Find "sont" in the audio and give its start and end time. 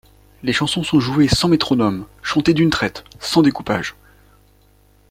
0.81-0.99